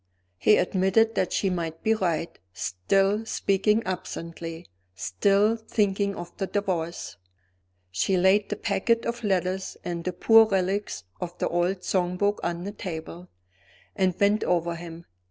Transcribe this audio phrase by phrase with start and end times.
[0.39, 7.17] He admitted that she might be right; still speaking absently, still thinking of the Divorce.
[7.91, 12.39] She laid the packet of letters and the poor relics of the old song book
[12.41, 13.29] on the table,
[13.95, 15.05] and bent over him.